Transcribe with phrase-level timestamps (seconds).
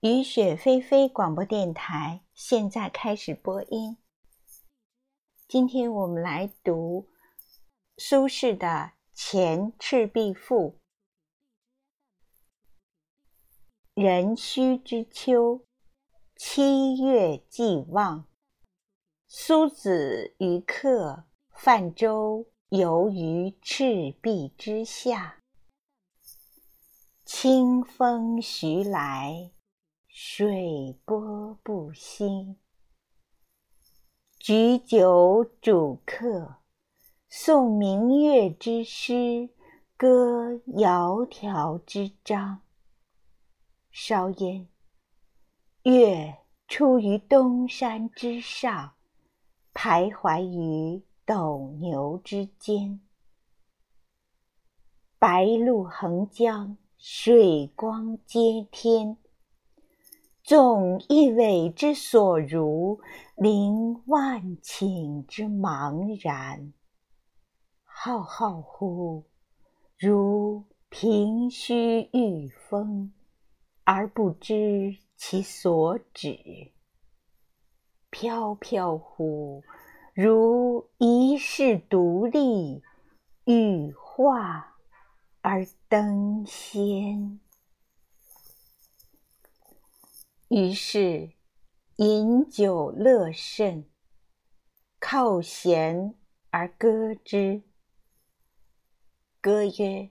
[0.00, 3.96] 雨雪霏霏广播电台现在开始播音。
[5.48, 7.08] 今天我们来读
[7.96, 8.66] 苏轼的
[9.12, 10.78] 《前赤壁赋》：
[14.00, 15.64] 壬戌之秋，
[16.36, 18.28] 七月既望，
[19.26, 25.42] 苏子与客泛舟游于赤壁之下，
[27.24, 29.50] 清风徐来。
[30.20, 32.56] 水波不兴，
[34.40, 36.56] 举酒属客，
[37.30, 39.48] 诵明月之诗，
[39.96, 42.62] 歌窈窕之章。
[43.92, 44.66] 稍焉，
[45.84, 48.94] 月出于东山之上，
[49.72, 53.00] 徘徊于斗牛之间。
[55.20, 59.16] 白露横江，水光接天。
[60.48, 63.00] 纵一苇之所如，
[63.36, 66.72] 凌万顷之茫然。
[67.84, 69.26] 浩浩乎
[69.98, 73.12] 如凭虚御风，
[73.84, 76.72] 而不知其所止；
[78.08, 79.62] 飘飘乎
[80.14, 82.82] 如遗世独立，
[83.44, 84.78] 羽化
[85.42, 87.38] 而登仙。
[90.48, 91.32] 于是
[91.96, 93.84] 饮酒乐甚，
[94.98, 96.14] 靠弦
[96.50, 97.64] 而歌之。
[99.42, 100.10] 歌曰：“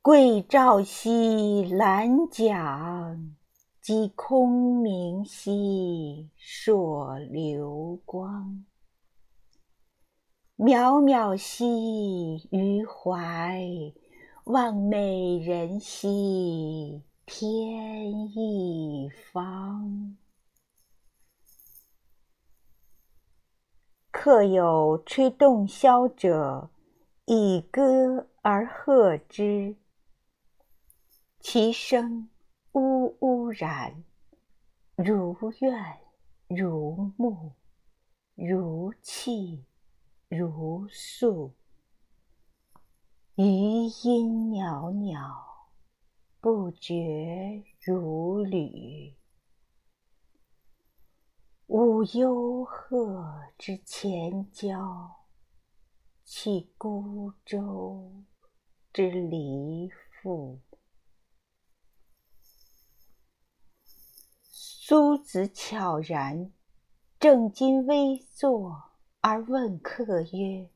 [0.00, 3.36] 桂棹兮兰桨，
[3.82, 8.64] 击空明兮烁流光。
[10.56, 13.60] 渺渺兮予怀，
[14.44, 20.16] 望美人兮。”天一方。
[24.12, 26.70] 客有吹洞箫者，
[27.24, 29.76] 以歌而和之。
[31.40, 32.30] 其声
[32.72, 34.04] 呜呜然，
[34.94, 35.98] 如怨
[36.46, 37.52] 如慕，
[38.36, 39.64] 如泣
[40.28, 41.52] 如诉，
[43.34, 43.42] 余
[44.04, 45.55] 音袅袅。
[46.48, 49.16] 不觉如缕，
[51.66, 55.10] 吾忧壑之潜蛟，
[56.22, 58.22] 弃孤舟
[58.92, 59.90] 之嫠
[60.22, 60.60] 妇。
[64.44, 66.52] 苏子悄然，
[67.18, 70.70] 正襟危坐而问客曰：“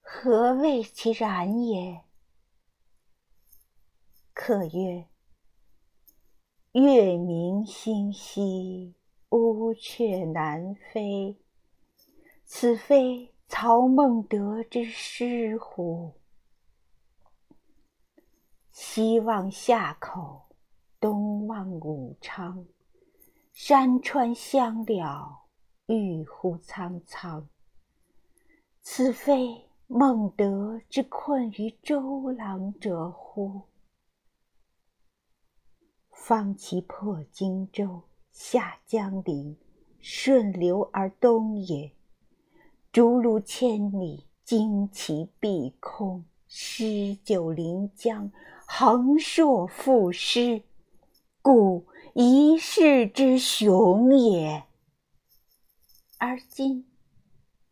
[0.00, 2.04] 何谓其然也？”
[4.44, 5.06] 客曰
[6.74, 8.96] ：“月明星稀，
[9.28, 11.38] 乌鹊南飞。
[12.44, 16.14] 此非曹孟德之诗乎？
[18.72, 20.48] 西望夏口，
[20.98, 22.66] 东望武昌，
[23.52, 25.44] 山川相了，
[25.86, 27.48] 郁乎苍苍。
[28.80, 33.62] 此非孟德之困于周郎者乎？”
[36.24, 39.56] 方其破荆州，下江陵，
[40.00, 41.90] 顺流而东也。
[42.92, 48.30] 逐鹿千里，旌旗蔽空，诗酒临江，
[48.68, 50.62] 横槊赋诗，
[51.42, 54.62] 故一世之雄也。
[56.18, 56.86] 而今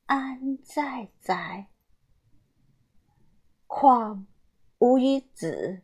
[0.06, 1.68] 安在哉？
[3.68, 4.26] 况
[4.80, 5.82] 吾与子。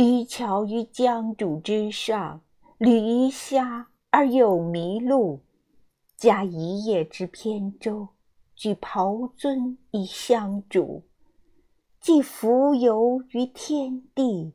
[0.00, 2.40] 渔樵于江渚之上，
[2.78, 5.42] 侣鱼虾而友麋鹿，
[6.16, 8.08] 驾一叶之扁舟，
[8.54, 11.02] 举匏樽以相属，
[12.00, 14.54] 寄蜉蝣于天地，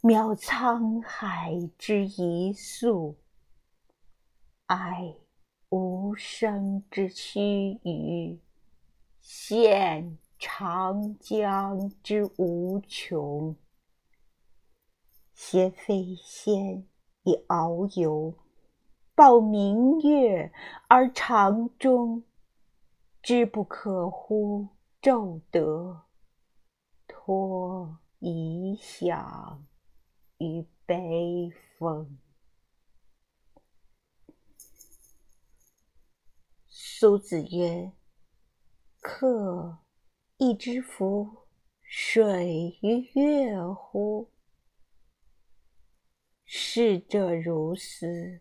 [0.00, 3.16] 渺沧海之一粟。
[4.68, 5.14] 哀
[5.68, 8.38] 吾生之须臾，
[9.22, 13.54] 羡长江之无穷。
[15.38, 16.88] 挟飞仙
[17.24, 18.34] 以遨游，
[19.14, 20.50] 抱明月
[20.88, 22.24] 而长终，
[23.22, 24.68] 知不可乎
[25.02, 26.06] 骤得，
[27.06, 29.66] 托遗响
[30.38, 32.18] 于悲风。
[36.66, 37.92] 苏子曰
[39.02, 39.80] ：“客
[40.38, 41.46] 亦知夫
[41.82, 44.30] 水与月乎？”
[46.48, 48.40] 逝者如斯，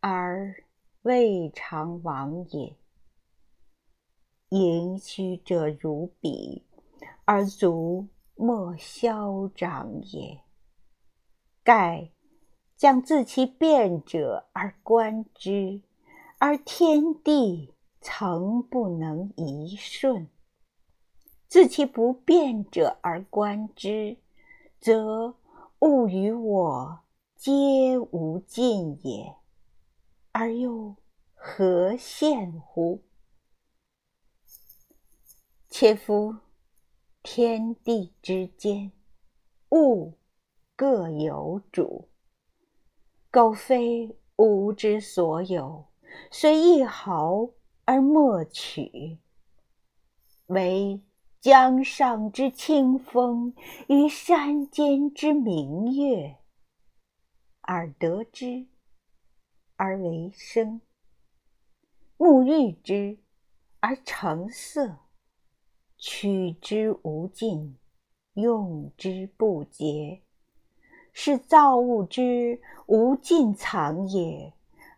[0.00, 0.62] 而
[1.00, 2.76] 未尝往也；
[4.50, 6.66] 盈虚者如彼，
[7.24, 10.42] 而足莫消长也。
[11.62, 12.10] 盖
[12.76, 15.80] 将自其变者而观之，
[16.36, 17.72] 而天地
[18.02, 20.26] 曾不能一瞬；
[21.48, 24.18] 自其不变者而观之，
[24.78, 25.34] 则
[25.78, 27.00] 物与我
[27.44, 29.36] 皆无尽也，
[30.32, 30.96] 而又
[31.34, 33.02] 何羡乎？
[35.68, 36.36] 且夫
[37.22, 38.92] 天地之间，
[39.72, 40.14] 物
[40.74, 42.08] 各有主。
[43.30, 45.84] 苟非吾之所有，
[46.30, 47.50] 虽一毫
[47.84, 49.18] 而莫取。
[50.46, 50.98] 惟
[51.42, 53.54] 江上之清风，
[53.88, 56.38] 与山间之明月，
[57.66, 58.66] 而得之
[59.76, 60.80] 而为声，
[62.16, 63.18] 目遇之
[63.80, 64.98] 而成色，
[65.96, 67.78] 取之无尽，
[68.34, 70.22] 用之不竭。
[71.12, 74.52] 是造物之无尽藏也，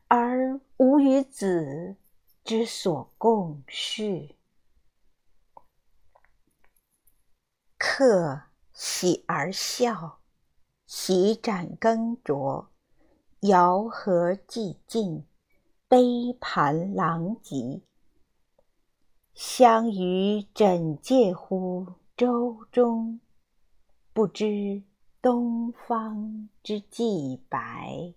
[0.08, 1.96] 而吾与子
[2.42, 4.34] 之所共适。
[7.76, 8.42] 客
[8.72, 10.20] 喜而笑，
[10.98, 12.68] 席盏羹酌，
[13.42, 15.26] 肴核既尽，
[15.88, 17.82] 杯盘狼藉。
[19.34, 23.20] 相与枕藉乎舟中，
[24.14, 24.82] 不知
[25.20, 28.14] 东方之既白。